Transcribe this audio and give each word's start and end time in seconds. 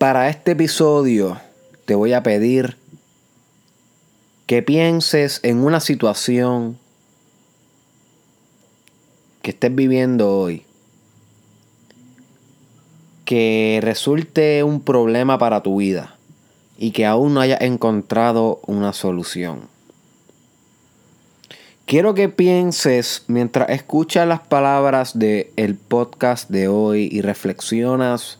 Para 0.00 0.30
este 0.30 0.52
episodio 0.52 1.38
te 1.84 1.94
voy 1.94 2.14
a 2.14 2.22
pedir 2.22 2.78
que 4.46 4.62
pienses 4.62 5.40
en 5.42 5.58
una 5.58 5.78
situación 5.78 6.78
que 9.42 9.50
estés 9.50 9.74
viviendo 9.74 10.38
hoy 10.38 10.64
que 13.26 13.80
resulte 13.82 14.62
un 14.64 14.80
problema 14.80 15.36
para 15.36 15.62
tu 15.62 15.76
vida 15.76 16.16
y 16.78 16.92
que 16.92 17.04
aún 17.04 17.34
no 17.34 17.42
hayas 17.42 17.60
encontrado 17.60 18.62
una 18.66 18.94
solución. 18.94 19.68
Quiero 21.84 22.14
que 22.14 22.30
pienses 22.30 23.24
mientras 23.26 23.68
escuchas 23.68 24.26
las 24.26 24.40
palabras 24.40 25.18
del 25.18 25.48
el 25.56 25.74
podcast 25.74 26.48
de 26.48 26.68
hoy 26.68 27.10
y 27.12 27.20
reflexionas 27.20 28.39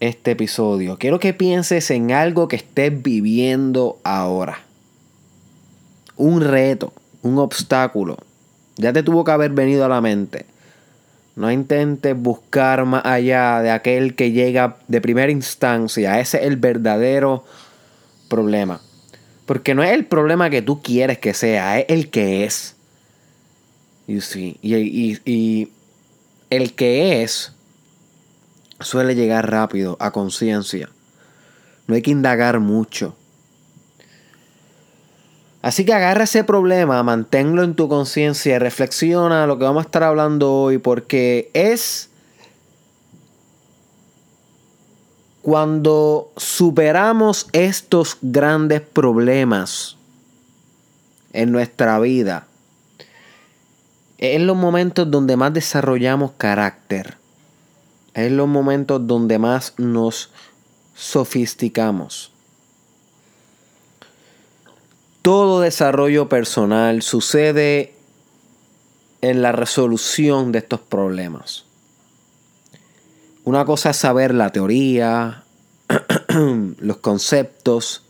este 0.00 0.32
episodio. 0.32 0.98
Quiero 0.98 1.18
que 1.18 1.34
pienses 1.34 1.90
en 1.90 2.12
algo 2.12 2.48
que 2.48 2.56
estés 2.56 3.02
viviendo 3.02 3.98
ahora. 4.04 4.60
Un 6.16 6.40
reto, 6.40 6.92
un 7.22 7.38
obstáculo. 7.38 8.16
Ya 8.76 8.92
te 8.92 9.02
tuvo 9.02 9.24
que 9.24 9.32
haber 9.32 9.50
venido 9.50 9.84
a 9.84 9.88
la 9.88 10.00
mente. 10.00 10.46
No 11.36 11.50
intentes 11.52 12.16
buscar 12.16 12.84
más 12.84 13.04
allá 13.04 13.60
de 13.60 13.70
aquel 13.70 14.14
que 14.14 14.32
llega 14.32 14.76
de 14.88 15.00
primera 15.00 15.30
instancia. 15.30 16.18
Ese 16.20 16.38
es 16.38 16.44
el 16.44 16.56
verdadero 16.56 17.44
problema. 18.28 18.80
Porque 19.46 19.74
no 19.74 19.82
es 19.82 19.92
el 19.92 20.04
problema 20.04 20.50
que 20.50 20.62
tú 20.62 20.82
quieres 20.82 21.18
que 21.18 21.34
sea, 21.34 21.78
es 21.78 21.86
el 21.88 22.10
que 22.10 22.44
es. 22.44 22.76
Y, 24.06 24.18
y, 24.62 25.18
y 25.24 25.72
el 26.50 26.74
que 26.74 27.22
es 27.22 27.52
suele 28.80 29.14
llegar 29.14 29.50
rápido 29.50 29.96
a 30.00 30.10
conciencia. 30.10 30.88
No 31.86 31.94
hay 31.94 32.02
que 32.02 32.10
indagar 32.10 32.60
mucho. 32.60 33.16
Así 35.62 35.84
que 35.84 35.92
agarra 35.92 36.24
ese 36.24 36.44
problema, 36.44 37.02
manténlo 37.02 37.64
en 37.64 37.74
tu 37.74 37.88
conciencia 37.88 38.58
reflexiona 38.58 39.46
lo 39.46 39.58
que 39.58 39.64
vamos 39.64 39.84
a 39.84 39.86
estar 39.86 40.04
hablando 40.04 40.52
hoy 40.52 40.78
porque 40.78 41.50
es 41.52 42.10
Cuando 45.48 46.30
superamos 46.36 47.46
estos 47.52 48.18
grandes 48.20 48.82
problemas 48.82 49.96
en 51.32 51.52
nuestra 51.52 51.98
vida, 52.00 52.46
en 54.18 54.46
los 54.46 54.58
momentos 54.58 55.10
donde 55.10 55.38
más 55.38 55.54
desarrollamos 55.54 56.32
carácter. 56.32 57.16
Es 58.18 58.32
los 58.32 58.48
momentos 58.48 59.06
donde 59.06 59.38
más 59.38 59.74
nos 59.76 60.30
sofisticamos. 60.96 62.32
Todo 65.22 65.60
desarrollo 65.60 66.28
personal 66.28 67.02
sucede 67.02 67.94
en 69.20 69.40
la 69.40 69.52
resolución 69.52 70.50
de 70.50 70.58
estos 70.58 70.80
problemas. 70.80 71.64
Una 73.44 73.64
cosa 73.64 73.90
es 73.90 73.98
saber 73.98 74.34
la 74.34 74.50
teoría, 74.50 75.44
los 76.78 76.96
conceptos, 76.96 78.02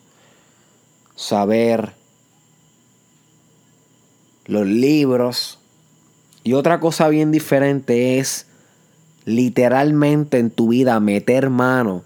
saber 1.17 1.93
los 4.47 4.67
libros. 4.67 5.59
Y 6.45 6.55
otra 6.55 6.81
cosa 6.81 7.09
bien 7.09 7.31
diferente 7.31 8.19
es 8.19 8.48
literalmente 9.29 10.39
en 10.39 10.51
tu 10.51 10.69
vida 10.69 10.99
meter 11.01 11.51
mano 11.51 12.03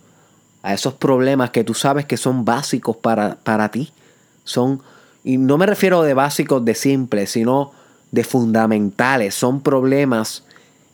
a 0.63 0.75
esos 0.75 0.95
problemas 0.95 1.51
que 1.51 1.65
tú 1.65 1.75
sabes 1.75 2.05
que 2.05 2.17
son 2.17 2.45
básicos 2.45 2.97
para, 2.97 3.37
para 3.37 3.71
ti. 3.71 3.93
Son, 4.45 4.83
y 5.25 5.39
no 5.39 5.57
me 5.57 5.67
refiero 5.67 6.03
de 6.03 6.15
básicos 6.15 6.65
de 6.65 6.75
simples, 6.75 7.31
sino 7.31 7.73
de 8.11 8.25
fundamentales. 8.25 9.35
Son 9.35 9.61
problemas 9.61 10.45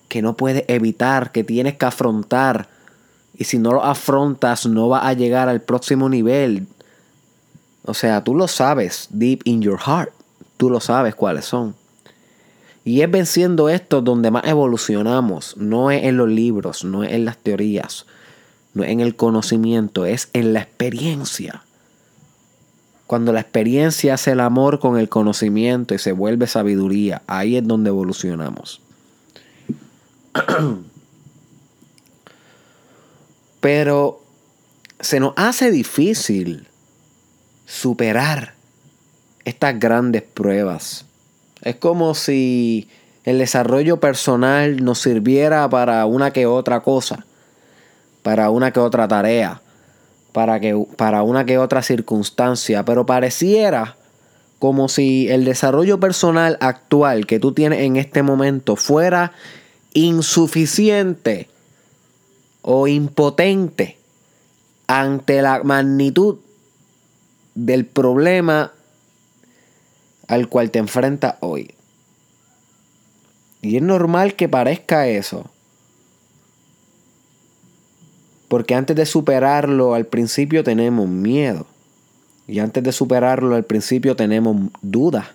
que 0.08 0.22
no 0.22 0.36
puedes 0.36 0.64
evitar, 0.68 1.32
que 1.32 1.44
tienes 1.44 1.76
que 1.76 1.86
afrontar. 1.86 2.68
Y 3.36 3.44
si 3.44 3.58
no 3.58 3.72
lo 3.72 3.84
afrontas, 3.84 4.66
no 4.66 4.88
vas 4.88 5.04
a 5.04 5.12
llegar 5.12 5.48
al 5.48 5.62
próximo 5.62 6.08
nivel. 6.08 6.66
O 7.84 7.94
sea, 7.94 8.22
tú 8.22 8.34
lo 8.34 8.48
sabes, 8.48 9.08
deep 9.10 9.40
in 9.44 9.62
your 9.62 9.78
heart. 9.78 10.10
Tú 10.56 10.68
lo 10.70 10.80
sabes 10.80 11.14
cuáles 11.14 11.46
son. 11.46 11.74
Y 12.88 13.02
es 13.02 13.10
venciendo 13.10 13.68
esto 13.68 14.00
donde 14.00 14.30
más 14.30 14.44
evolucionamos. 14.46 15.58
No 15.58 15.90
es 15.90 16.04
en 16.04 16.16
los 16.16 16.30
libros, 16.30 16.84
no 16.84 17.04
es 17.04 17.12
en 17.12 17.26
las 17.26 17.36
teorías, 17.36 18.06
no 18.72 18.82
es 18.82 18.88
en 18.88 19.00
el 19.00 19.14
conocimiento, 19.14 20.06
es 20.06 20.30
en 20.32 20.54
la 20.54 20.62
experiencia. 20.62 21.64
Cuando 23.06 23.34
la 23.34 23.40
experiencia 23.40 24.14
hace 24.14 24.30
el 24.30 24.40
amor 24.40 24.78
con 24.78 24.96
el 24.96 25.10
conocimiento 25.10 25.94
y 25.94 25.98
se 25.98 26.12
vuelve 26.12 26.46
sabiduría, 26.46 27.20
ahí 27.26 27.58
es 27.58 27.68
donde 27.68 27.90
evolucionamos. 27.90 28.80
Pero 33.60 34.22
se 34.98 35.20
nos 35.20 35.34
hace 35.36 35.70
difícil 35.70 36.68
superar 37.66 38.54
estas 39.44 39.78
grandes 39.78 40.22
pruebas. 40.22 41.04
Es 41.62 41.76
como 41.76 42.14
si 42.14 42.88
el 43.24 43.38
desarrollo 43.38 44.00
personal 44.00 44.82
nos 44.84 45.00
sirviera 45.00 45.68
para 45.68 46.06
una 46.06 46.32
que 46.32 46.46
otra 46.46 46.80
cosa, 46.80 47.26
para 48.22 48.50
una 48.50 48.72
que 48.72 48.80
otra 48.80 49.08
tarea, 49.08 49.60
para, 50.32 50.60
que, 50.60 50.74
para 50.96 51.22
una 51.22 51.44
que 51.44 51.58
otra 51.58 51.82
circunstancia, 51.82 52.84
pero 52.84 53.06
pareciera 53.06 53.96
como 54.58 54.88
si 54.88 55.28
el 55.28 55.44
desarrollo 55.44 56.00
personal 56.00 56.58
actual 56.60 57.26
que 57.26 57.38
tú 57.38 57.52
tienes 57.52 57.80
en 57.80 57.96
este 57.96 58.22
momento 58.22 58.76
fuera 58.76 59.32
insuficiente 59.94 61.48
o 62.62 62.88
impotente 62.88 63.98
ante 64.86 65.42
la 65.42 65.62
magnitud 65.62 66.38
del 67.54 67.84
problema 67.84 68.72
al 70.28 70.48
cual 70.48 70.70
te 70.70 70.78
enfrentas 70.78 71.36
hoy. 71.40 71.74
Y 73.60 73.76
es 73.76 73.82
normal 73.82 74.36
que 74.36 74.48
parezca 74.48 75.08
eso. 75.08 75.50
Porque 78.46 78.74
antes 78.74 78.94
de 78.94 79.04
superarlo 79.04 79.94
al 79.94 80.06
principio 80.06 80.62
tenemos 80.62 81.08
miedo. 81.08 81.66
Y 82.46 82.60
antes 82.60 82.82
de 82.84 82.92
superarlo 82.92 83.56
al 83.56 83.64
principio 83.64 84.16
tenemos 84.16 84.70
dudas. 84.80 85.26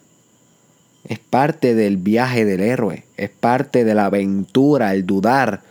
Es 1.04 1.20
parte 1.20 1.76
del 1.76 1.98
viaje 1.98 2.46
del 2.46 2.62
héroe, 2.62 3.04
es 3.18 3.30
parte 3.30 3.84
de 3.84 3.94
la 3.94 4.06
aventura, 4.06 4.94
el 4.94 5.06
dudar, 5.06 5.62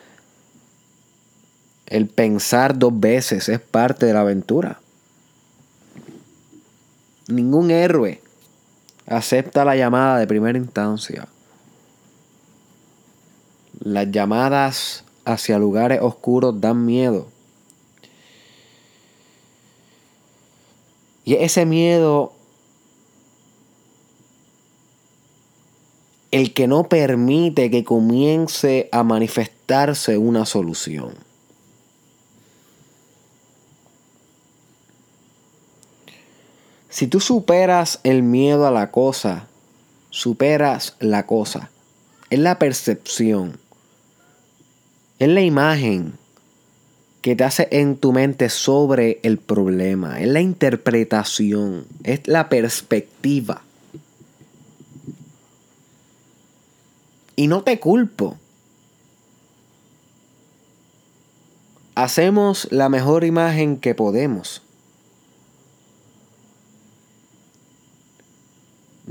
el 1.86 2.06
pensar 2.06 2.78
dos 2.78 3.00
veces, 3.00 3.48
es 3.48 3.58
parte 3.58 4.04
de 4.04 4.12
la 4.12 4.20
aventura. 4.20 4.78
Ningún 7.28 7.70
héroe 7.70 8.20
acepta 9.06 9.64
la 9.64 9.76
llamada 9.76 10.18
de 10.18 10.26
primera 10.26 10.58
instancia. 10.58 11.28
Las 13.80 14.10
llamadas 14.10 15.04
hacia 15.24 15.58
lugares 15.58 16.00
oscuros 16.02 16.60
dan 16.60 16.84
miedo. 16.84 17.28
Y 21.24 21.34
ese 21.34 21.66
miedo 21.66 22.32
el 26.32 26.54
que 26.54 26.66
no 26.66 26.84
permite 26.84 27.70
que 27.70 27.84
comience 27.84 28.88
a 28.90 29.04
manifestarse 29.04 30.16
una 30.16 30.46
solución. 30.46 31.14
Si 36.92 37.06
tú 37.06 37.20
superas 37.20 38.00
el 38.02 38.22
miedo 38.22 38.66
a 38.66 38.70
la 38.70 38.90
cosa, 38.90 39.46
superas 40.10 40.94
la 41.00 41.24
cosa. 41.24 41.70
Es 42.28 42.38
la 42.38 42.58
percepción. 42.58 43.58
Es 45.18 45.28
la 45.28 45.40
imagen 45.40 46.18
que 47.22 47.34
te 47.34 47.44
hace 47.44 47.66
en 47.70 47.96
tu 47.96 48.12
mente 48.12 48.50
sobre 48.50 49.20
el 49.22 49.38
problema. 49.38 50.20
Es 50.20 50.28
la 50.28 50.42
interpretación. 50.42 51.86
Es 52.04 52.28
la 52.28 52.50
perspectiva. 52.50 53.62
Y 57.36 57.46
no 57.46 57.62
te 57.62 57.80
culpo. 57.80 58.36
Hacemos 61.94 62.68
la 62.70 62.90
mejor 62.90 63.24
imagen 63.24 63.78
que 63.78 63.94
podemos. 63.94 64.61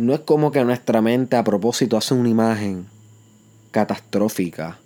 No 0.01 0.15
es 0.15 0.21
como 0.21 0.51
que 0.51 0.65
nuestra 0.65 0.99
mente 0.99 1.35
a 1.35 1.43
propósito 1.43 1.95
hace 1.95 2.15
una 2.15 2.27
imagen 2.27 2.87
catastrófica 3.69 4.79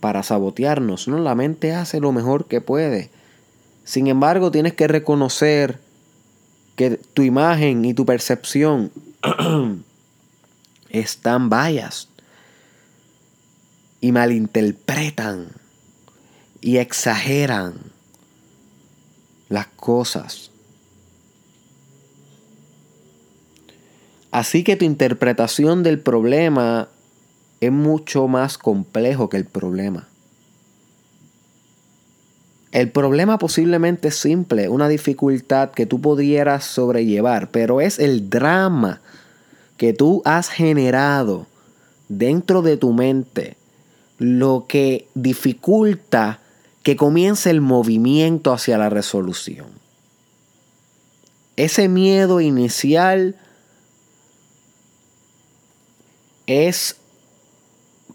para 0.00 0.24
sabotearnos. 0.24 1.06
No, 1.06 1.20
la 1.20 1.36
mente 1.36 1.72
hace 1.72 2.00
lo 2.00 2.10
mejor 2.10 2.46
que 2.46 2.60
puede. 2.60 3.10
Sin 3.84 4.08
embargo, 4.08 4.50
tienes 4.50 4.74
que 4.74 4.88
reconocer 4.88 5.78
que 6.74 6.96
tu 6.96 7.22
imagen 7.22 7.84
y 7.84 7.94
tu 7.94 8.04
percepción 8.04 8.90
están 10.90 11.48
vallas 11.48 12.08
y 14.00 14.10
malinterpretan 14.10 15.46
y 16.60 16.78
exageran 16.78 17.74
las 19.48 19.68
cosas. 19.68 20.49
Así 24.30 24.62
que 24.62 24.76
tu 24.76 24.84
interpretación 24.84 25.82
del 25.82 25.98
problema 25.98 26.88
es 27.60 27.72
mucho 27.72 28.28
más 28.28 28.58
complejo 28.58 29.28
que 29.28 29.36
el 29.36 29.44
problema. 29.44 30.08
El 32.72 32.90
problema 32.90 33.38
posiblemente 33.38 34.08
es 34.08 34.14
simple, 34.14 34.68
una 34.68 34.88
dificultad 34.88 35.72
que 35.72 35.86
tú 35.86 36.00
pudieras 36.00 36.64
sobrellevar, 36.64 37.50
pero 37.50 37.80
es 37.80 37.98
el 37.98 38.30
drama 38.30 39.00
que 39.76 39.92
tú 39.92 40.22
has 40.24 40.48
generado 40.48 41.46
dentro 42.08 42.62
de 42.62 42.76
tu 42.76 42.92
mente 42.92 43.56
lo 44.18 44.66
que 44.68 45.08
dificulta 45.14 46.40
que 46.82 46.94
comience 46.94 47.50
el 47.50 47.60
movimiento 47.60 48.52
hacia 48.52 48.78
la 48.78 48.88
resolución. 48.88 49.66
Ese 51.56 51.88
miedo 51.88 52.40
inicial 52.40 53.36
es 56.50 56.96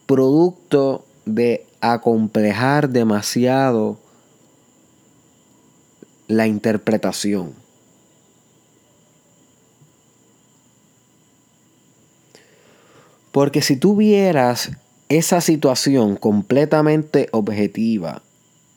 producto 0.05 1.05
de 1.25 1.65
acomplejar 1.79 2.89
demasiado 2.89 3.97
la 6.27 6.45
interpretación. 6.45 7.53
Porque 13.31 13.61
si 13.61 13.77
tú 13.77 13.95
vieras 13.95 14.71
esa 15.07 15.39
situación 15.39 16.17
completamente 16.17 17.29
objetiva, 17.31 18.21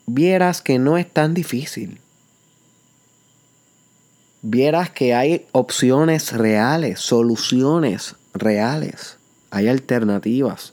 vieras 0.06 0.62
que 0.62 0.78
no 0.78 0.96
es 0.98 1.12
tan 1.12 1.34
difícil. 1.34 2.00
Vieras 4.42 4.90
que 4.90 5.14
hay 5.14 5.46
opciones 5.50 6.32
reales, 6.32 7.00
soluciones 7.00 8.14
reales, 8.34 9.17
hay 9.50 9.68
alternativas. 9.68 10.72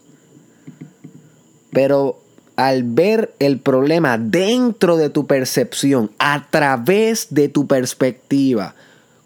Pero 1.72 2.20
al 2.56 2.84
ver 2.84 3.34
el 3.40 3.60
problema 3.60 4.18
dentro 4.18 4.98
de 4.98 5.10
tu 5.10 5.28
percepción, 5.28 6.12
a 6.20 6.48
través 6.50 7.28
de 7.34 7.50
tu 7.50 7.68
perspectiva, 7.68 8.76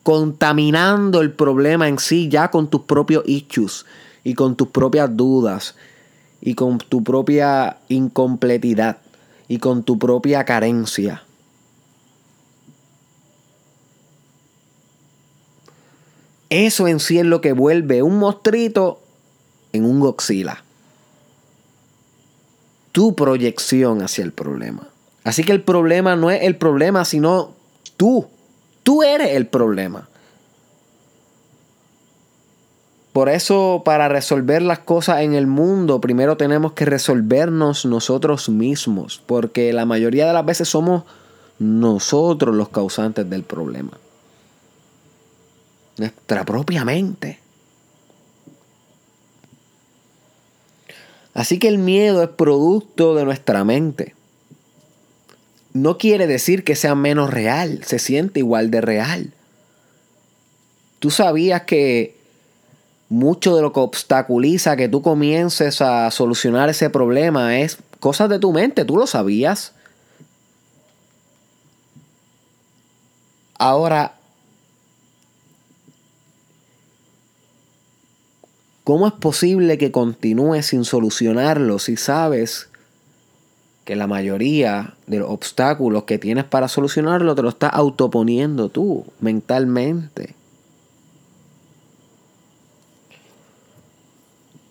contaminando 0.04 1.22
el 1.22 1.31
problema 1.31 1.88
en 1.88 2.00
sí 2.00 2.30
ya 2.30 2.50
con 2.50 2.69
tus 2.69 2.81
propios 2.81 3.24
issues 3.28 3.86
y 4.24 4.34
con 4.34 4.56
tus 4.56 4.69
propias 4.69 5.16
dudas 5.16 5.75
y 6.42 6.56
con 6.56 6.80
tu 6.80 7.04
propia 7.04 7.78
incompletidad 7.90 8.98
y 9.48 9.60
con 9.60 9.84
tu 9.84 10.00
propia 10.00 10.46
carencia. 10.46 11.24
Eso 16.50 16.88
en 16.88 17.00
sí 17.00 17.19
es 17.19 17.25
lo 17.25 17.42
que 17.42 17.54
vuelve 17.54 18.01
un 18.01 18.18
mostrito 18.18 19.00
en 19.74 19.86
un 19.86 20.00
Godzilla. 20.00 20.63
Tu 22.92 23.16
proyección 23.16 24.01
hacia 24.01 24.24
el 24.24 24.31
problema. 24.31 24.88
Así 25.24 25.44
que 25.44 25.51
el 25.51 25.62
problema 25.62 26.16
no 26.16 26.31
es 26.31 26.44
el 26.44 26.56
problema, 26.56 27.06
sino 27.06 27.54
tú. 27.98 28.27
Tú 28.83 29.04
eres 29.04 29.31
el 29.36 29.48
problema. 29.48 30.07
Por 33.13 33.27
eso, 33.27 33.81
para 33.83 34.07
resolver 34.07 34.62
las 34.62 34.80
cosas 34.80 35.21
en 35.21 35.33
el 35.33 35.48
mundo, 35.48 36.00
primero 36.00 36.38
tenemos 36.38 36.74
que 36.74 36.86
resolvernos 36.86 37.86
nosotros 37.86 38.50
mismos, 38.50 39.22
porque 39.25 39.74
la 39.74 39.86
mayoría 39.86 40.27
de 40.27 40.33
las 40.33 40.45
veces 40.45 40.69
somos 40.69 41.04
nosotros 41.57 42.56
los 42.56 42.69
causantes 42.69 43.30
del 43.30 43.44
problema. 43.44 43.92
Nuestra 45.98 46.45
propia 46.45 46.86
mente. 46.86 47.39
Así 51.39 51.57
que 51.57 51.69
el 51.69 51.77
miedo 51.77 52.21
es 52.21 52.27
producto 52.27 53.15
de 53.15 53.24
nuestra 53.24 53.63
mente. 53.63 54.13
No 55.71 55.97
quiere 55.97 56.27
decir 56.27 56.65
que 56.65 56.75
sea 56.75 56.95
menos 56.95 57.30
real, 57.30 57.81
se 57.86 57.97
siente 57.97 58.41
igual 58.41 58.69
de 58.71 58.81
real. 58.81 59.31
Tú 61.00 61.12
sabías 61.12 61.62
que 61.62 62.18
mucho 63.07 63.56
de 63.56 63.62
lo 63.62 63.71
que 63.71 63.80
obstaculiza 63.80 64.75
que 64.75 64.89
tú 64.89 65.01
comiences 65.01 65.80
a 65.81 66.12
solucionar 66.12 66.68
ese 66.68 66.89
problema 66.89 67.57
es 67.57 67.77
cosas 68.01 68.27
de 68.27 68.39
tu 68.39 68.51
mente, 68.51 68.83
tú 68.83 68.97
lo 68.97 69.07
sabías. 69.07 69.71
Ahora, 73.57 74.19
¿cómo 78.89 79.06
es 79.06 79.13
posible 79.13 79.77
que 79.77 79.91
continúes 79.91 80.65
sin 80.65 80.83
solucionarlo 80.83 81.77
si 81.77 81.95
sabes 81.95 82.69
que 83.86 83.95
la 83.95 84.07
mayoría 84.07 84.95
de 85.06 85.19
los 85.19 85.30
obstáculos 85.30 86.06
que 86.06 86.18
tienes 86.18 86.45
para 86.45 86.68
solucionarlo 86.68 87.36
te 87.36 87.44
lo 87.44 87.50
estás 87.50 87.69
autoponiendo 87.71 88.69
tú 88.69 89.06
mentalmente? 89.19 90.33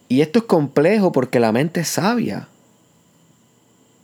Y 0.08 0.20
esto 0.22 0.40
es 0.40 0.46
complejo 0.46 1.12
porque 1.12 1.38
la 1.38 1.52
mente 1.52 1.82
es 1.82 1.88
sabia 1.88 2.48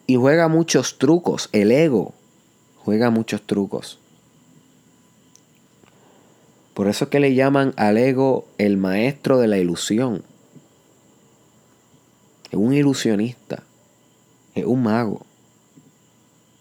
y 0.06 0.14
juega 0.14 0.46
muchos 0.46 0.96
trucos. 0.96 1.48
El 1.50 1.72
ego 1.72 2.14
juega 2.84 3.10
muchos 3.10 3.42
trucos. 3.42 3.98
Por 6.74 6.88
eso 6.88 7.04
es 7.04 7.10
que 7.10 7.20
le 7.20 7.34
llaman 7.34 7.72
al 7.76 7.96
ego 7.96 8.46
el 8.58 8.76
maestro 8.76 9.38
de 9.38 9.46
la 9.46 9.58
ilusión. 9.58 10.24
Es 12.50 12.58
un 12.58 12.74
ilusionista. 12.74 13.62
Es 14.54 14.64
un 14.64 14.82
mago. 14.82 15.24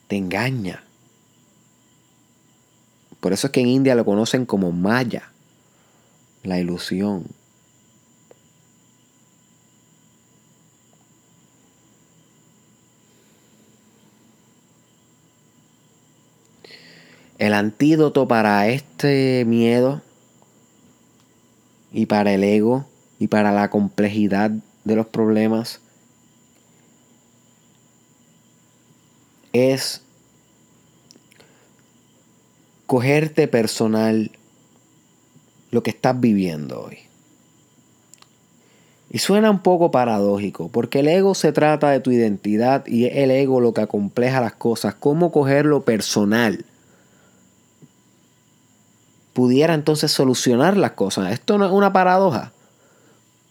Te 0.08 0.16
engaña. 0.16 0.84
Por 3.20 3.34
eso 3.34 3.48
es 3.48 3.52
que 3.52 3.62
en 3.62 3.68
India 3.68 3.96
lo 3.96 4.06
conocen 4.06 4.46
como 4.46 4.72
Maya. 4.72 5.32
La 6.44 6.60
ilusión. 6.60 7.26
El 17.44 17.54
antídoto 17.54 18.26
para 18.26 18.70
este 18.70 19.44
miedo 19.46 20.02
y 21.92 22.06
para 22.06 22.34
el 22.34 22.42
ego 22.42 22.86
y 23.20 23.28
para 23.28 23.52
la 23.52 23.70
complejidad 23.70 24.50
de 24.86 24.96
los 24.96 25.08
problemas 25.08 25.82
es 29.52 30.04
cogerte 32.86 33.50
personal 33.50 34.32
lo 35.72 35.84
que 35.84 35.90
estás 35.90 36.18
viviendo 36.18 36.84
hoy. 36.84 37.00
Y 39.10 39.20
suena 39.20 39.52
un 39.52 39.60
poco 39.60 39.92
paradójico, 39.92 40.70
porque 40.70 41.02
el 41.02 41.10
ego 41.10 41.36
se 41.36 41.52
trata 41.52 41.90
de 41.90 42.00
tu 42.00 42.10
identidad 42.12 42.88
y 42.88 43.04
es 43.04 43.18
el 43.18 43.32
ego 43.32 43.60
lo 43.60 43.74
que 43.74 43.82
acompleja 43.82 44.40
las 44.40 44.54
cosas. 44.54 44.96
¿Cómo 44.96 45.34
cogerlo 45.34 45.84
personal? 45.84 46.66
Pudiera 49.34 49.74
entonces 49.74 50.12
solucionar 50.12 50.78
las 50.78 50.92
cosas. 50.92 51.32
Esto 51.32 51.58
no 51.58 51.66
es 51.66 51.72
una 51.72 51.92
paradoja. 51.92 52.54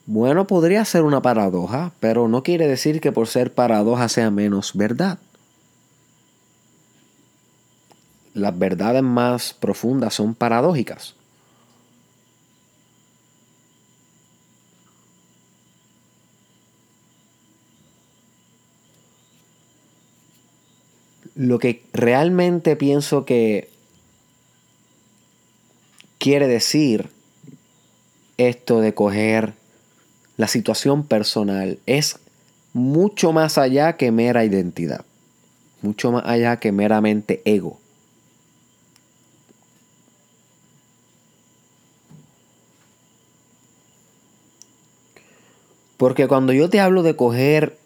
Bueno, 0.06 0.46
podría 0.46 0.84
ser 0.84 1.02
una 1.02 1.22
paradoja, 1.22 1.92
pero 2.00 2.28
no 2.28 2.42
quiere 2.42 2.66
decir 2.66 3.00
que 3.00 3.12
por 3.12 3.28
ser 3.28 3.54
paradoja 3.54 4.08
sea 4.08 4.30
menos 4.30 4.72
verdad. 4.74 5.18
Las 8.34 8.58
verdades 8.58 9.02
más 9.02 9.52
profundas 9.52 10.14
son 10.14 10.34
paradójicas. 10.34 11.14
Lo 21.34 21.58
que 21.58 21.84
realmente 21.92 22.76
pienso 22.76 23.24
que 23.24 23.70
quiere 26.22 26.46
decir 26.46 27.10
esto 28.38 28.80
de 28.80 28.94
coger 28.94 29.54
la 30.36 30.46
situación 30.46 31.04
personal 31.04 31.80
es 31.86 32.20
mucho 32.72 33.32
más 33.32 33.58
allá 33.58 33.96
que 33.96 34.12
mera 34.12 34.44
identidad, 34.44 35.04
mucho 35.80 36.12
más 36.12 36.22
allá 36.24 36.58
que 36.58 36.70
meramente 36.70 37.42
ego. 37.44 37.80
Porque 45.96 46.28
cuando 46.28 46.52
yo 46.52 46.70
te 46.70 46.78
hablo 46.78 47.02
de 47.02 47.16
coger 47.16 47.76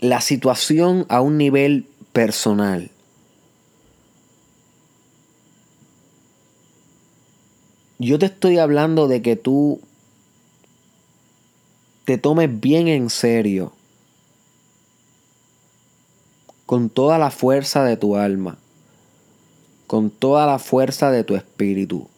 la 0.00 0.20
situación 0.20 1.06
a 1.08 1.20
un 1.20 1.38
nivel 1.38 1.86
personal, 2.12 2.90
yo 8.00 8.18
te 8.18 8.26
estoy 8.26 8.56
hablando 8.56 9.08
de 9.08 9.20
que 9.20 9.36
tú 9.36 9.78
te 12.06 12.16
tomes 12.16 12.58
bien 12.58 12.88
en 12.88 13.10
serio, 13.10 13.72
con 16.64 16.88
toda 16.88 17.18
la 17.18 17.30
fuerza 17.30 17.84
de 17.84 17.98
tu 17.98 18.16
alma, 18.16 18.56
con 19.86 20.08
toda 20.08 20.46
la 20.46 20.58
fuerza 20.58 21.10
de 21.10 21.24
tu 21.24 21.36
espíritu, 21.36 22.08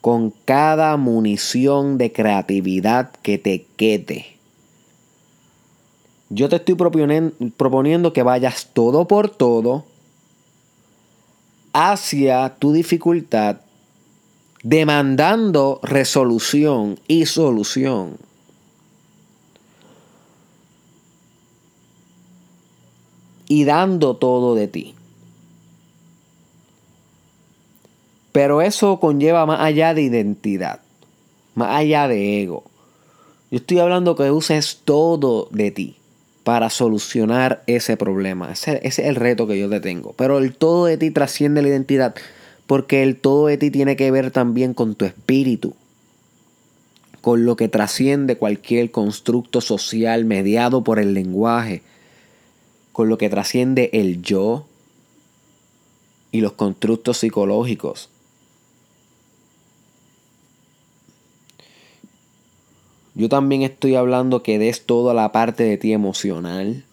con 0.00 0.30
cada 0.44 0.96
munición 0.96 1.98
de 1.98 2.12
creatividad 2.12 3.10
que 3.22 3.36
te 3.36 3.66
quede. 3.76 4.36
Yo 6.28 6.48
te 6.48 6.56
estoy 6.56 6.76
proponiendo 6.76 8.12
que 8.12 8.22
vayas 8.22 8.68
todo 8.72 9.08
por 9.08 9.28
todo 9.28 9.84
hacia 11.72 12.54
tu 12.60 12.72
dificultad 12.72 13.56
demandando 14.62 15.80
resolución 15.82 16.98
y 17.08 17.26
solución. 17.26 18.16
Y 23.48 23.64
dando 23.64 24.16
todo 24.16 24.54
de 24.54 24.68
ti. 24.68 24.94
Pero 28.32 28.62
eso 28.62 29.00
conlleva 29.00 29.44
más 29.44 29.60
allá 29.60 29.92
de 29.92 30.02
identidad, 30.02 30.80
más 31.56 31.76
allá 31.76 32.06
de 32.06 32.42
ego. 32.42 32.64
Yo 33.50 33.58
estoy 33.58 33.80
hablando 33.80 34.14
que 34.14 34.30
uses 34.30 34.82
todo 34.84 35.48
de 35.50 35.72
ti 35.72 35.96
para 36.44 36.70
solucionar 36.70 37.64
ese 37.66 37.96
problema. 37.96 38.52
Ese, 38.52 38.80
ese, 38.84 39.02
es 39.02 39.08
el 39.08 39.16
reto 39.16 39.48
que 39.48 39.58
yo 39.58 39.68
te 39.68 39.80
tengo. 39.80 40.12
Pero 40.12 40.38
el 40.38 40.54
todo 40.54 40.86
de 40.86 40.96
ti 40.96 41.10
trasciende 41.10 41.60
la 41.60 41.68
identidad 41.68 42.14
porque 42.70 43.02
el 43.02 43.16
todo 43.16 43.48
de 43.48 43.58
ti 43.58 43.72
tiene 43.72 43.96
que 43.96 44.12
ver 44.12 44.30
también 44.30 44.74
con 44.74 44.94
tu 44.94 45.04
espíritu, 45.04 45.74
con 47.20 47.44
lo 47.44 47.56
que 47.56 47.68
trasciende 47.68 48.36
cualquier 48.36 48.92
constructo 48.92 49.60
social 49.60 50.24
mediado 50.24 50.84
por 50.84 51.00
el 51.00 51.12
lenguaje, 51.12 51.82
con 52.92 53.08
lo 53.08 53.18
que 53.18 53.28
trasciende 53.28 53.90
el 53.92 54.22
yo 54.22 54.66
y 56.30 56.42
los 56.42 56.52
constructos 56.52 57.18
psicológicos. 57.18 58.08
Yo 63.16 63.28
también 63.28 63.62
estoy 63.62 63.96
hablando 63.96 64.44
que 64.44 64.60
des 64.60 64.86
toda 64.86 65.12
la 65.12 65.32
parte 65.32 65.64
de 65.64 65.76
ti 65.76 65.92
emocional, 65.92 66.84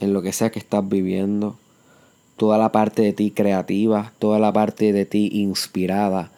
en 0.00 0.14
lo 0.14 0.22
que 0.22 0.32
sea 0.32 0.50
que 0.50 0.58
estás 0.58 0.88
viviendo 0.88 1.58
toda 2.36 2.58
la 2.58 2.72
parte 2.72 3.02
de 3.02 3.12
ti 3.12 3.30
creativa, 3.30 4.12
toda 4.18 4.38
la 4.38 4.52
parte 4.52 4.92
de 4.92 5.06
ti 5.06 5.30
inspirada, 5.32 6.30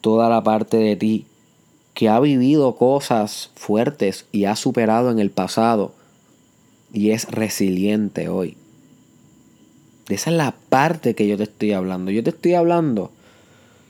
toda 0.00 0.28
la 0.28 0.42
parte 0.42 0.76
de 0.76 0.96
ti 0.96 1.26
que 1.94 2.08
ha 2.08 2.18
vivido 2.18 2.74
cosas 2.76 3.50
fuertes 3.54 4.26
y 4.32 4.46
ha 4.46 4.56
superado 4.56 5.10
en 5.10 5.18
el 5.20 5.30
pasado 5.30 5.92
y 6.92 7.10
es 7.10 7.30
resiliente 7.30 8.28
hoy. 8.28 8.56
Esa 10.08 10.30
es 10.30 10.36
la 10.36 10.54
parte 10.68 11.14
que 11.14 11.26
yo 11.26 11.36
te 11.36 11.44
estoy 11.44 11.72
hablando. 11.72 12.10
Yo 12.10 12.22
te 12.22 12.30
estoy 12.30 12.54
hablando 12.54 13.10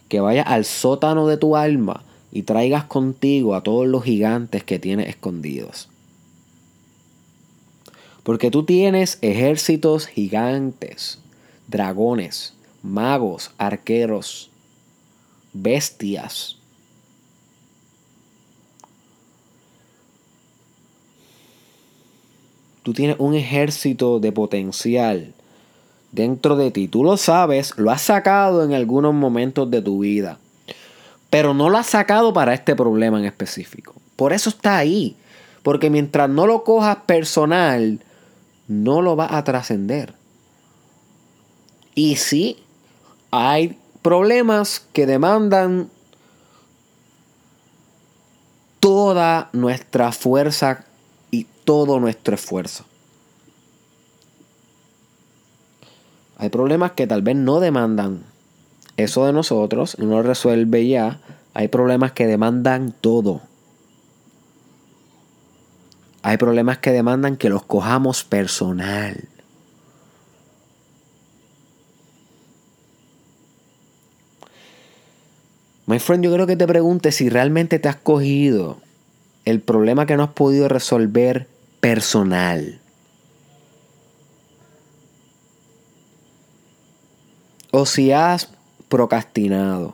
que 0.08 0.20
vayas 0.20 0.46
al 0.46 0.64
sótano 0.64 1.26
de 1.26 1.36
tu 1.36 1.56
alma 1.56 2.04
y 2.30 2.42
traigas 2.42 2.84
contigo 2.84 3.54
a 3.54 3.62
todos 3.62 3.86
los 3.86 4.04
gigantes 4.04 4.62
que 4.62 4.78
tienes 4.78 5.08
escondidos. 5.08 5.88
Porque 8.24 8.50
tú 8.50 8.64
tienes 8.64 9.18
ejércitos 9.20 10.06
gigantes, 10.06 11.20
dragones, 11.68 12.54
magos, 12.82 13.52
arqueros, 13.58 14.50
bestias. 15.52 16.56
Tú 22.82 22.92
tienes 22.92 23.16
un 23.18 23.34
ejército 23.34 24.20
de 24.20 24.32
potencial 24.32 25.34
dentro 26.12 26.56
de 26.56 26.70
ti. 26.70 26.88
Tú 26.88 27.04
lo 27.04 27.16
sabes, 27.18 27.74
lo 27.76 27.90
has 27.90 28.02
sacado 28.02 28.64
en 28.64 28.72
algunos 28.72 29.12
momentos 29.12 29.70
de 29.70 29.82
tu 29.82 30.00
vida. 30.00 30.38
Pero 31.28 31.52
no 31.52 31.68
lo 31.68 31.76
has 31.76 31.88
sacado 31.88 32.32
para 32.32 32.54
este 32.54 32.74
problema 32.74 33.18
en 33.18 33.26
específico. 33.26 33.94
Por 34.16 34.32
eso 34.32 34.48
está 34.48 34.78
ahí. 34.78 35.16
Porque 35.62 35.90
mientras 35.90 36.28
no 36.28 36.46
lo 36.46 36.62
cojas 36.62 36.98
personal, 37.06 38.00
no 38.68 39.02
lo 39.02 39.16
va 39.16 39.36
a 39.36 39.44
trascender. 39.44 40.14
Y 41.94 42.16
sí, 42.16 42.58
hay 43.30 43.78
problemas 44.02 44.86
que 44.92 45.06
demandan 45.06 45.90
toda 48.80 49.48
nuestra 49.52 50.12
fuerza 50.12 50.84
y 51.30 51.46
todo 51.64 52.00
nuestro 52.00 52.34
esfuerzo. 52.34 52.84
Hay 56.36 56.50
problemas 56.50 56.92
que 56.92 57.06
tal 57.06 57.22
vez 57.22 57.36
no 57.36 57.60
demandan 57.60 58.24
eso 58.96 59.24
de 59.26 59.32
nosotros, 59.32 59.98
no 59.98 60.06
lo 60.06 60.22
resuelve 60.22 60.86
ya. 60.86 61.20
Hay 61.54 61.68
problemas 61.68 62.12
que 62.12 62.26
demandan 62.26 62.92
todo. 63.00 63.40
Hay 66.26 66.38
problemas 66.38 66.78
que 66.78 66.90
demandan 66.90 67.36
que 67.36 67.50
los 67.50 67.64
cojamos 67.64 68.24
personal. 68.24 69.28
My 75.84 75.98
friend, 75.98 76.24
yo 76.24 76.32
creo 76.32 76.46
que 76.46 76.56
te 76.56 76.66
preguntes 76.66 77.16
si 77.16 77.28
realmente 77.28 77.78
te 77.78 77.90
has 77.90 77.96
cogido 77.96 78.78
el 79.44 79.60
problema 79.60 80.06
que 80.06 80.16
no 80.16 80.22
has 80.22 80.30
podido 80.30 80.66
resolver 80.66 81.46
personal. 81.80 82.80
O 87.70 87.84
si 87.84 88.12
has 88.12 88.48
procrastinado. 88.88 89.92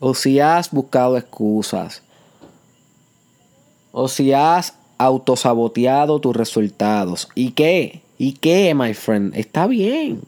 O 0.00 0.12
si 0.12 0.40
has 0.40 0.72
buscado 0.72 1.16
excusas. 1.16 2.02
O 3.92 4.08
si 4.08 4.32
has 4.32 4.74
autosaboteado 4.98 6.20
tus 6.20 6.34
resultados. 6.34 7.28
¿Y 7.34 7.52
qué? 7.52 8.02
¿Y 8.18 8.32
qué, 8.32 8.74
my 8.74 8.94
friend? 8.94 9.34
Está 9.36 9.66
bien. 9.66 10.22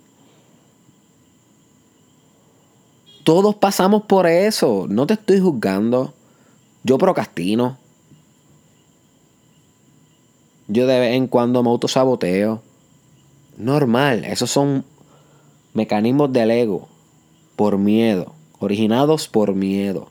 Todos 3.25 3.55
pasamos 3.57 4.03
por 4.05 4.27
eso. 4.27 4.87
No 4.89 5.07
te 5.07 5.15
estoy 5.15 5.41
juzgando. 5.41 6.15
Yo 6.83 6.99
procrastino. 6.99 7.79
Yo 10.67 10.87
de 10.87 11.01
vez 11.01 11.15
en 11.15 11.27
cuando 11.27 11.63
me 11.63 11.71
autosaboteo. 11.71 12.63
Normal. 13.57 14.25
Esos 14.25 14.51
son 14.51 14.85
mecanismos 15.75 16.33
del 16.33 16.51
ego. 16.51 16.89
Por 17.57 17.79
miedo. 17.79 18.33
Originados 18.61 19.29
por 19.29 19.55
miedo 19.55 20.09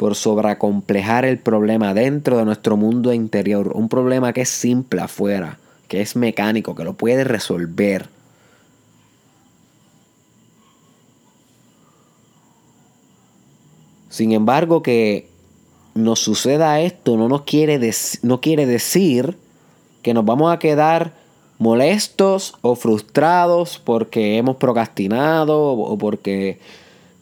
por 0.00 0.14
sobrecomplejar 0.14 1.26
el 1.26 1.38
problema 1.38 1.92
dentro 1.92 2.38
de 2.38 2.46
nuestro 2.46 2.78
mundo 2.78 3.12
interior. 3.12 3.72
Un 3.74 3.90
problema 3.90 4.32
que 4.32 4.40
es 4.40 4.48
simple 4.48 5.02
afuera, 5.02 5.58
que 5.88 6.00
es 6.00 6.16
mecánico, 6.16 6.74
que 6.74 6.84
lo 6.84 6.94
puede 6.94 7.22
resolver. 7.22 8.08
Sin 14.08 14.32
embargo, 14.32 14.82
que 14.82 15.28
nos 15.94 16.20
suceda 16.20 16.80
esto 16.80 17.18
no, 17.18 17.28
nos 17.28 17.42
quiere, 17.42 17.78
no 18.22 18.40
quiere 18.40 18.64
decir 18.64 19.36
que 20.00 20.14
nos 20.14 20.24
vamos 20.24 20.50
a 20.50 20.58
quedar 20.58 21.12
molestos 21.58 22.54
o 22.62 22.74
frustrados 22.74 23.78
porque 23.78 24.38
hemos 24.38 24.56
procrastinado 24.56 25.60
o 25.60 25.98
porque 25.98 26.58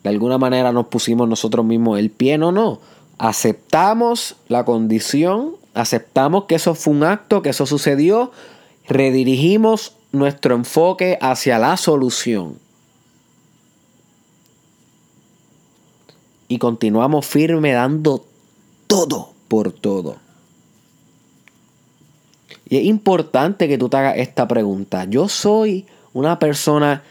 de 0.08 0.14
alguna 0.14 0.38
manera 0.38 0.72
nos 0.72 0.86
pusimos 0.86 1.28
nosotros 1.28 1.64
mismos 1.64 1.98
el 1.98 2.10
pie. 2.10 2.38
No, 2.38 2.52
no. 2.52 2.80
Aceptamos 3.18 4.36
la 4.48 4.64
condición, 4.64 5.56
aceptamos 5.74 6.44
que 6.44 6.54
eso 6.54 6.74
fue 6.74 6.94
un 6.94 7.04
acto, 7.04 7.42
que 7.42 7.50
eso 7.50 7.66
sucedió, 7.66 8.32
redirigimos 8.86 9.94
nuestro 10.12 10.54
enfoque 10.54 11.18
hacia 11.20 11.58
la 11.58 11.76
solución. 11.76 12.56
y 16.48 16.58
continuamos 16.58 17.26
firme 17.26 17.72
dando 17.72 18.24
todo 18.86 19.32
por 19.48 19.70
todo. 19.70 20.16
Y 22.68 22.78
es 22.78 22.84
importante 22.84 23.68
que 23.68 23.78
tú 23.78 23.88
te 23.88 23.98
hagas 23.98 24.16
esta 24.16 24.48
pregunta. 24.48 25.04
Yo 25.04 25.28
soy 25.28 25.86
una 26.12 26.38
persona 26.38 27.02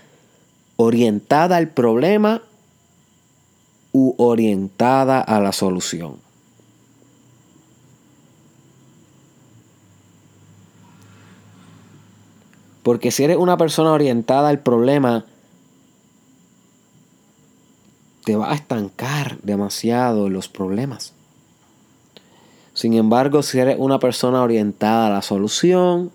orientada 0.75 1.58
al 1.58 1.70
problema 1.70 2.42
u 3.98 4.13
orientada 4.20 5.20
a 5.20 5.39
la 5.39 5.51
solución. 5.51 6.18
Porque 12.84 13.10
si 13.10 13.24
eres 13.24 13.38
una 13.38 13.58
persona 13.58 13.92
orientada 13.92 14.50
al 14.50 14.60
problema, 14.60 15.25
te 18.24 18.36
va 18.36 18.51
a 18.51 18.56
estancar 18.56 19.39
demasiado 19.42 20.30
los 20.30 20.48
problemas. 20.48 21.13
Sin 22.75 22.94
embargo, 22.94 23.42
si 23.42 23.58
eres 23.58 23.77
una 23.80 23.98
persona 23.98 24.44
orientada 24.44 25.08
a 25.08 25.10
la 25.10 25.24
solución, 25.24 26.12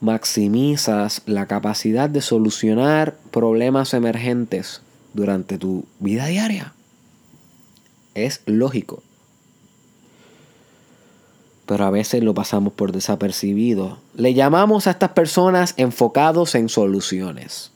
maximizas 0.00 1.20
la 1.26 1.44
capacidad 1.46 2.08
de 2.08 2.22
solucionar 2.22 3.18
problemas 3.30 3.92
emergentes 3.92 4.80
durante 5.14 5.58
tu 5.58 5.84
vida 6.00 6.26
diaria. 6.26 6.74
Es 8.14 8.42
lógico. 8.46 9.02
Pero 11.66 11.84
a 11.86 11.90
veces 11.90 12.22
lo 12.22 12.34
pasamos 12.34 12.74
por 12.74 12.92
desapercibido. 12.92 13.98
Le 14.14 14.34
llamamos 14.34 14.86
a 14.86 14.90
estas 14.90 15.10
personas 15.10 15.74
enfocados 15.78 16.54
en 16.54 16.68
soluciones. 16.68 17.70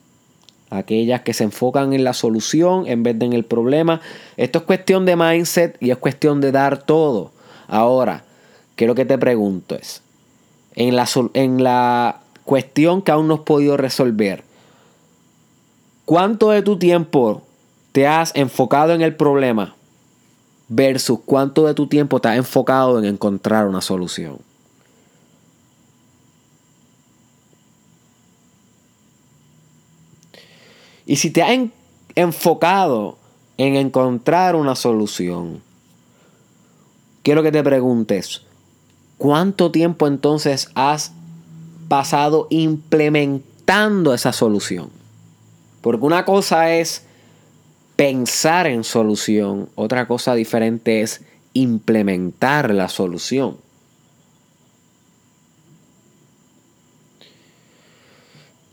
Aquellas 0.69 1.21
que 1.21 1.33
se 1.33 1.45
enfocan 1.45 1.93
en 1.93 2.03
la 2.03 2.13
solución 2.13 2.85
en 2.85 3.01
vez 3.01 3.17
de 3.17 3.25
en 3.25 3.33
el 3.33 3.43
problema. 3.43 4.01
Esto 4.37 4.59
es 4.59 4.65
cuestión 4.65 5.05
de 5.05 5.15
mindset 5.15 5.77
y 5.79 5.89
es 5.89 5.97
cuestión 5.97 6.41
de 6.41 6.51
dar 6.51 6.83
todo. 6.83 7.31
Ahora, 7.67 8.23
que 8.75 8.85
lo 8.85 8.93
que 8.93 9.05
te 9.05 9.17
pregunto 9.17 9.75
es, 9.75 10.03
en 10.75 10.95
la, 10.95 11.07
en 11.33 11.63
la 11.63 12.21
cuestión 12.45 13.01
que 13.01 13.11
aún 13.11 13.27
no 13.27 13.33
has 13.35 13.39
podido 13.41 13.77
resolver, 13.77 14.43
¿cuánto 16.09 16.49
de 16.49 16.63
tu 16.63 16.79
tiempo 16.79 17.43
te 17.91 18.07
has 18.07 18.35
enfocado 18.35 18.95
en 18.95 19.03
el 19.03 19.15
problema 19.15 19.75
versus 20.67 21.19
cuánto 21.23 21.67
de 21.67 21.75
tu 21.75 21.85
tiempo 21.85 22.19
te 22.19 22.29
has 22.29 22.37
enfocado 22.37 22.97
en 22.97 23.05
encontrar 23.05 23.67
una 23.67 23.79
solución? 23.79 24.39
Y 31.05 31.17
si 31.17 31.29
te 31.29 31.43
has 31.43 31.55
enfocado 32.15 33.19
en 33.59 33.75
encontrar 33.75 34.55
una 34.55 34.73
solución, 34.73 35.61
quiero 37.21 37.43
que 37.43 37.51
te 37.51 37.61
preguntes, 37.61 38.41
¿cuánto 39.19 39.69
tiempo 39.69 40.07
entonces 40.07 40.71
has 40.73 41.11
pasado 41.87 42.47
implementando 42.49 44.15
esa 44.15 44.33
solución? 44.33 44.98
Porque 45.81 46.05
una 46.05 46.25
cosa 46.25 46.73
es 46.73 47.03
pensar 47.95 48.67
en 48.67 48.83
solución, 48.83 49.69
otra 49.75 50.07
cosa 50.07 50.35
diferente 50.35 51.01
es 51.01 51.21
implementar 51.53 52.73
la 52.73 52.89
solución. 52.89 53.57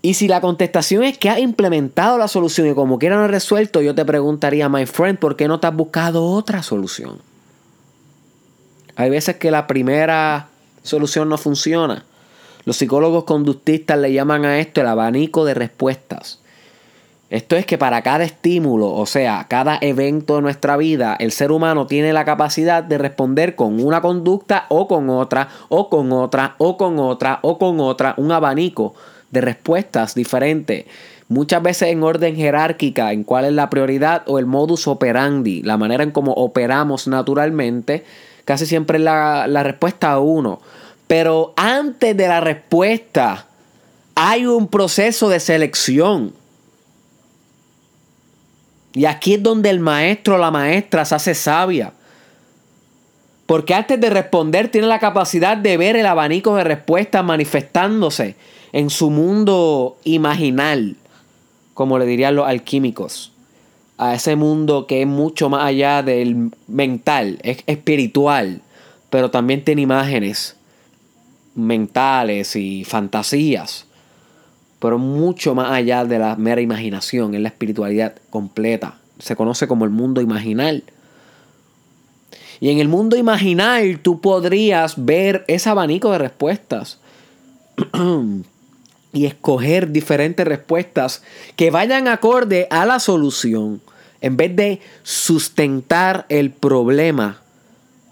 Y 0.06 0.14
si 0.14 0.28
la 0.28 0.40
contestación 0.40 1.02
es 1.02 1.18
que 1.18 1.28
has 1.28 1.40
implementado 1.40 2.16
la 2.16 2.28
solución 2.28 2.68
y 2.68 2.75
como 2.75 3.00
quiera 3.00 3.16
no 3.16 3.26
resuelto, 3.26 3.82
yo 3.82 3.92
te 3.92 4.04
preguntaría, 4.04 4.68
my 4.68 4.86
friend, 4.86 5.18
¿por 5.18 5.34
qué 5.34 5.48
no 5.48 5.58
te 5.58 5.66
has 5.66 5.75
buscado 5.75 6.25
otra 6.25 6.62
solución? 6.62 7.18
Hay 8.94 9.10
veces 9.10 9.34
que 9.34 9.50
la 9.50 9.66
primera 9.66 10.48
solución 10.84 11.28
no 11.28 11.38
funciona. 11.38 12.04
Los 12.64 12.76
psicólogos 12.76 13.24
conductistas 13.24 13.98
le 13.98 14.12
llaman 14.12 14.44
a 14.44 14.61
esto 14.61 14.81
el 14.81 14.87
abanico 14.87 15.44
de 15.44 15.54
respuestas. 15.54 16.38
Esto 17.28 17.56
es 17.56 17.66
que 17.66 17.76
para 17.76 18.02
cada 18.02 18.22
estímulo, 18.22 18.92
o 18.92 19.04
sea, 19.04 19.46
cada 19.48 19.78
evento 19.80 20.36
de 20.36 20.42
nuestra 20.42 20.76
vida, 20.76 21.16
el 21.18 21.32
ser 21.32 21.50
humano 21.50 21.88
tiene 21.88 22.12
la 22.12 22.24
capacidad 22.24 22.84
de 22.84 22.98
responder 22.98 23.56
con 23.56 23.84
una 23.84 24.00
conducta 24.00 24.66
o 24.68 24.86
con 24.86 25.10
otra, 25.10 25.48
o 25.68 25.88
con 25.88 26.12
otra, 26.12 26.54
o 26.58 26.76
con 26.76 27.00
otra, 27.00 27.40
o 27.42 27.58
con 27.58 27.80
otra, 27.80 28.14
un 28.16 28.30
abanico 28.30 28.94
de 29.32 29.40
respuestas 29.40 30.14
diferentes. 30.14 30.84
Muchas 31.28 31.60
veces 31.60 31.88
en 31.88 32.04
orden 32.04 32.36
jerárquica, 32.36 33.12
en 33.12 33.24
cuál 33.24 33.46
es 33.46 33.52
la 33.52 33.70
prioridad 33.70 34.22
o 34.26 34.38
el 34.38 34.46
modus 34.46 34.86
operandi, 34.86 35.62
la 35.62 35.76
manera 35.76 36.04
en 36.04 36.12
cómo 36.12 36.32
operamos 36.32 37.08
naturalmente, 37.08 38.04
casi 38.44 38.66
siempre 38.66 38.98
es 38.98 39.04
la, 39.04 39.48
la 39.48 39.64
respuesta 39.64 40.12
a 40.12 40.20
uno. 40.20 40.60
Pero 41.08 41.54
antes 41.56 42.16
de 42.16 42.28
la 42.28 42.38
respuesta 42.38 43.46
hay 44.14 44.46
un 44.46 44.68
proceso 44.68 45.28
de 45.28 45.40
selección. 45.40 46.32
Y 48.96 49.04
aquí 49.04 49.35
es 49.35 49.42
donde 49.42 49.68
el 49.68 49.78
maestro 49.78 50.37
o 50.37 50.38
la 50.38 50.50
maestra 50.50 51.04
se 51.04 51.14
hace 51.14 51.35
sabia. 51.35 51.92
Porque 53.44 53.74
antes 53.74 54.00
de 54.00 54.09
responder 54.09 54.68
tiene 54.70 54.87
la 54.87 54.98
capacidad 54.98 55.54
de 55.54 55.76
ver 55.76 55.96
el 55.96 56.06
abanico 56.06 56.56
de 56.56 56.64
respuestas 56.64 57.22
manifestándose 57.22 58.37
en 58.72 58.88
su 58.88 59.11
mundo 59.11 59.98
imaginal, 60.04 60.96
como 61.74 61.98
le 61.98 62.06
dirían 62.06 62.37
los 62.37 62.48
alquímicos, 62.48 63.32
a 63.98 64.14
ese 64.14 64.35
mundo 64.35 64.87
que 64.87 65.02
es 65.02 65.06
mucho 65.06 65.50
más 65.50 65.66
allá 65.66 66.02
del 66.02 66.50
mental, 66.66 67.38
es 67.42 67.64
espiritual, 67.66 68.62
pero 69.11 69.30
también 69.30 69.62
tiene 69.62 69.82
imágenes 69.82 70.56
mentales 71.54 72.56
y 72.56 72.85
fantasías, 72.85 73.86
pero 74.80 74.98
mucho 74.98 75.54
más 75.54 75.70
allá 75.72 76.04
de 76.04 76.18
la 76.18 76.36
mera 76.36 76.60
imaginación, 76.60 77.34
es 77.34 77.40
la 77.40 77.48
espiritualidad 77.48 78.14
completa. 78.30 78.98
Se 79.18 79.36
conoce 79.36 79.66
como 79.66 79.84
el 79.84 79.90
mundo 79.90 80.20
imaginal. 80.20 80.84
Y 82.60 82.70
en 82.70 82.78
el 82.78 82.88
mundo 82.88 83.16
imaginal 83.16 83.98
tú 84.00 84.20
podrías 84.20 84.94
ver 85.04 85.44
ese 85.48 85.68
abanico 85.68 86.10
de 86.12 86.18
respuestas. 86.18 86.98
y 89.16 89.24
escoger 89.24 89.92
diferentes 89.92 90.46
respuestas 90.46 91.22
que 91.56 91.70
vayan 91.70 92.06
acorde 92.06 92.68
a 92.70 92.84
la 92.84 93.00
solución 93.00 93.80
en 94.20 94.36
vez 94.36 94.54
de 94.54 94.80
sustentar 95.02 96.26
el 96.28 96.50
problema 96.50 97.40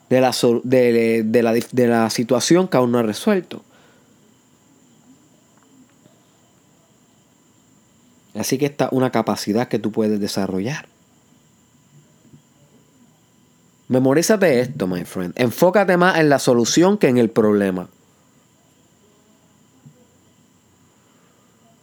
de 0.08 0.20
la, 0.20 0.34
de, 0.62 1.86
la, 1.88 2.10
situación 2.10 2.68
que 2.68 2.76
aún 2.76 2.92
no 2.92 2.98
ha 2.98 3.02
resuelto. 3.02 3.62
Así 8.34 8.58
que 8.58 8.66
esta 8.66 8.86
es 8.86 8.92
una 8.92 9.10
capacidad 9.10 9.68
que 9.68 9.78
tú 9.78 9.92
puedes 9.92 10.18
desarrollar. 10.20 10.88
Memorízate 13.88 14.60
esto, 14.60 14.86
my 14.86 15.04
friend. 15.04 15.34
Enfócate 15.36 15.96
más 15.96 16.18
en 16.18 16.28
la 16.28 16.38
solución 16.38 16.98
que 16.98 17.08
en 17.08 17.18
el 17.18 17.30
problema. 17.30 17.88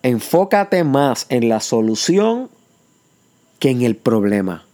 enfócate 0.04 0.84
más 0.84 1.26
en 1.30 1.50
la 1.50 1.60
solución 1.60 2.50
que 3.60 3.70
en 3.70 3.82
el 3.82 3.96
problema. 3.96 4.66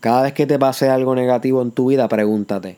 Cada 0.00 0.22
vez 0.22 0.32
que 0.32 0.46
te 0.46 0.58
pase 0.58 0.88
algo 0.88 1.14
negativo 1.14 1.62
en 1.62 1.70
tu 1.70 1.90
vida, 1.90 2.08
pregúntate, 2.08 2.76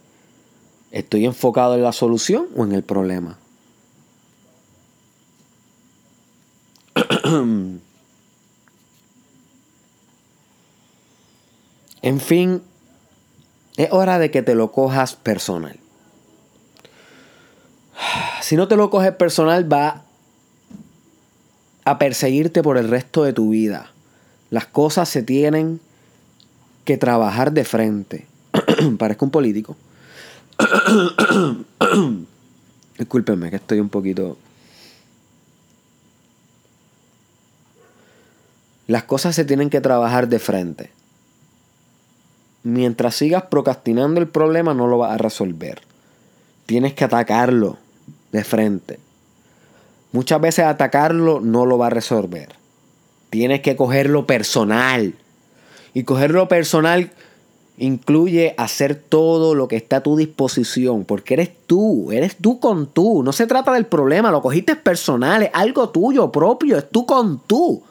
¿estoy 0.90 1.24
enfocado 1.24 1.74
en 1.74 1.82
la 1.82 1.92
solución 1.92 2.48
o 2.54 2.64
en 2.64 2.72
el 2.72 2.82
problema? 2.82 3.38
en 12.02 12.20
fin, 12.20 12.62
es 13.76 13.92
hora 13.92 14.18
de 14.18 14.30
que 14.30 14.42
te 14.42 14.54
lo 14.54 14.72
cojas 14.72 15.14
personal 15.16 15.78
si 18.42 18.57
no 18.57 18.68
te 18.68 18.76
lo 18.76 18.90
coges 18.90 19.12
personal, 19.12 19.70
va 19.70 20.02
a 21.85 21.98
perseguirte 21.98 22.62
por 22.62 22.78
el 22.78 22.88
resto 22.88 23.24
de 23.24 23.33
tu 23.33 23.50
vida. 23.50 23.90
Las 24.50 24.66
cosas 24.66 25.09
se 25.09 25.22
tienen 25.22 25.80
que 26.85 26.96
trabajar 26.96 27.52
de 27.52 27.64
frente. 27.64 28.26
Parezco 28.98 29.24
un 29.24 29.30
político. 29.30 29.76
Discúlpenme 32.98 33.50
que 33.50 33.57
estoy 33.57 33.80
un 33.80 33.88
poquito... 33.88 34.38
Las 38.87 39.05
cosas 39.05 39.35
se 39.35 39.44
tienen 39.44 39.70
que 39.70 39.81
trabajar 39.81 40.29
de 40.29 40.38
frente. 40.38 40.90
Mientras 42.62 43.14
sigas 43.14 43.44
procrastinando 43.44 44.20
el 44.20 44.29
problema 44.29 44.75
no 44.75 44.87
lo 44.87 44.99
vas 44.99 45.12
a 45.12 45.18
resolver. 45.18 45.83
Tienes 46.66 46.94
que 46.94 47.05
atacarlo 47.05 47.79
de 48.33 48.44
frente. 48.44 48.99
Muchas 50.12 50.40
veces 50.40 50.64
atacarlo 50.64 51.40
no 51.40 51.66
lo 51.66 51.77
va 51.77 51.88
a 51.88 51.90
resolver. 51.90 52.49
Tienes 53.31 53.61
que 53.61 53.77
cogerlo 53.77 54.27
personal. 54.27 55.14
Y 55.92 56.05
cogerlo 56.05 56.49
personal 56.49 57.11
incluye 57.77 58.55
hacer 58.57 58.94
todo 58.94 59.55
lo 59.55 59.68
que 59.68 59.77
está 59.77 59.97
a 59.97 60.03
tu 60.03 60.16
disposición, 60.16 61.05
porque 61.05 61.35
eres 61.35 61.51
tú, 61.66 62.12
eres 62.12 62.37
tú 62.37 62.61
con 62.61 62.87
tú. 62.87 63.23
No 63.23 63.33
se 63.33 63.47
trata 63.47 63.73
del 63.73 63.87
problema, 63.87 64.31
lo 64.31 64.42
cogiste 64.42 64.77
personal, 64.77 65.42
es 65.42 65.51
algo 65.53 65.88
tuyo 65.90 66.31
propio, 66.31 66.79
es 66.79 66.88
tú 66.88 67.05
con 67.07 67.40
tú. 67.40 67.83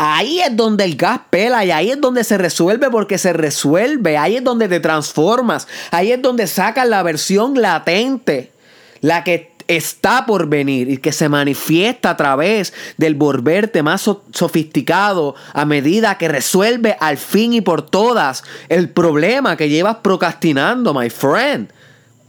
Ahí 0.00 0.38
es 0.38 0.56
donde 0.56 0.84
el 0.84 0.94
gas 0.94 1.22
pela 1.28 1.64
y 1.64 1.72
ahí 1.72 1.90
es 1.90 2.00
donde 2.00 2.22
se 2.22 2.38
resuelve 2.38 2.88
porque 2.88 3.18
se 3.18 3.32
resuelve. 3.32 4.16
Ahí 4.16 4.36
es 4.36 4.44
donde 4.44 4.68
te 4.68 4.78
transformas. 4.78 5.66
Ahí 5.90 6.12
es 6.12 6.22
donde 6.22 6.46
sacas 6.46 6.86
la 6.86 7.02
versión 7.02 7.60
latente. 7.60 8.52
La 9.00 9.24
que 9.24 9.56
está 9.66 10.24
por 10.24 10.48
venir 10.48 10.88
y 10.88 10.98
que 10.98 11.10
se 11.10 11.28
manifiesta 11.28 12.10
a 12.10 12.16
través 12.16 12.72
del 12.96 13.16
volverte 13.16 13.82
más 13.82 14.08
sofisticado 14.30 15.34
a 15.52 15.64
medida 15.64 16.16
que 16.16 16.28
resuelve 16.28 16.96
al 17.00 17.18
fin 17.18 17.52
y 17.52 17.60
por 17.60 17.82
todas 17.82 18.44
el 18.68 18.90
problema 18.90 19.56
que 19.56 19.68
llevas 19.68 19.96
procrastinando, 19.96 20.94
my 20.94 21.10
friend. 21.10 21.72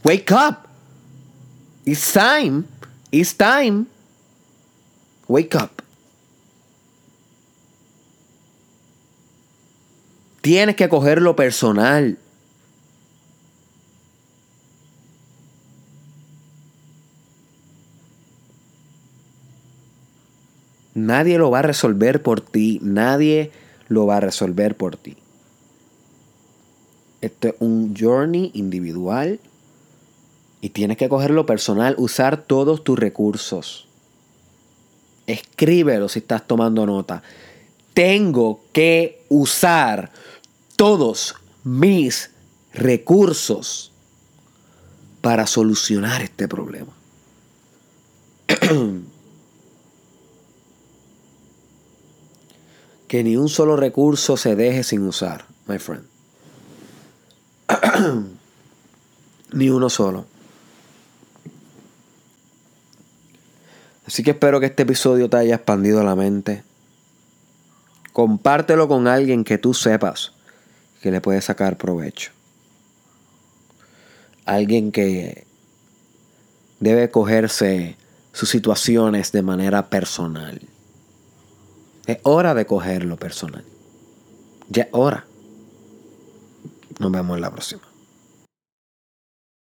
Wake 0.02 0.32
up. 0.32 0.56
It's 1.84 2.12
time. 2.12 2.64
It's 3.12 3.32
time. 3.32 3.86
Wake 5.28 5.54
up. 5.54 5.79
Tienes 10.40 10.76
que 10.76 10.88
cogerlo 10.88 11.36
personal. 11.36 12.18
Nadie 20.94 21.38
lo 21.38 21.50
va 21.50 21.60
a 21.60 21.62
resolver 21.62 22.22
por 22.22 22.40
ti. 22.40 22.78
Nadie 22.82 23.50
lo 23.88 24.06
va 24.06 24.16
a 24.16 24.20
resolver 24.20 24.76
por 24.76 24.96
ti. 24.96 25.16
Esto 27.20 27.48
es 27.48 27.54
un 27.58 27.94
journey 27.94 28.50
individual 28.54 29.40
y 30.62 30.70
tienes 30.70 30.96
que 30.96 31.08
cogerlo 31.08 31.46
personal, 31.46 31.94
usar 31.98 32.38
todos 32.38 32.82
tus 32.82 32.98
recursos. 32.98 33.88
Escríbelo 35.26 36.08
si 36.08 36.20
estás 36.20 36.46
tomando 36.46 36.86
nota. 36.86 37.22
Tengo 38.00 38.64
que 38.72 39.26
usar 39.28 40.10
todos 40.76 41.34
mis 41.64 42.30
recursos 42.72 43.92
para 45.20 45.46
solucionar 45.46 46.22
este 46.22 46.48
problema. 46.48 46.94
que 53.06 53.22
ni 53.22 53.36
un 53.36 53.50
solo 53.50 53.76
recurso 53.76 54.38
se 54.38 54.56
deje 54.56 54.82
sin 54.82 55.02
usar, 55.02 55.44
my 55.66 55.78
friend. 55.78 56.06
ni 59.52 59.68
uno 59.68 59.90
solo. 59.90 60.24
Así 64.06 64.22
que 64.22 64.30
espero 64.30 64.58
que 64.58 64.64
este 64.64 64.84
episodio 64.84 65.28
te 65.28 65.36
haya 65.36 65.56
expandido 65.56 66.02
la 66.02 66.16
mente. 66.16 66.69
Compártelo 68.20 68.86
con 68.86 69.08
alguien 69.08 69.44
que 69.44 69.56
tú 69.56 69.72
sepas 69.72 70.32
que 71.00 71.10
le 71.10 71.22
puede 71.22 71.40
sacar 71.40 71.78
provecho. 71.78 72.32
Alguien 74.44 74.92
que 74.92 75.46
debe 76.80 77.10
cogerse 77.10 77.96
sus 78.34 78.50
situaciones 78.50 79.32
de 79.32 79.40
manera 79.40 79.88
personal. 79.88 80.60
Es 82.04 82.18
hora 82.24 82.52
de 82.52 82.66
cogerlo 82.66 83.16
personal. 83.16 83.64
Ya 84.68 84.82
es 84.82 84.88
hora. 84.92 85.24
Nos 86.98 87.10
vemos 87.10 87.36
en 87.36 87.40
la 87.40 87.50
próxima. 87.50 87.89